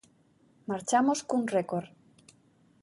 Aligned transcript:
Marchamos 0.69 1.19
cun 1.29 1.43
récord. 1.57 1.87